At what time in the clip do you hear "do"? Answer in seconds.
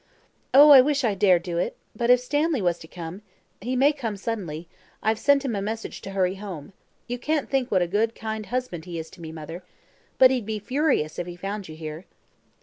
1.37-1.59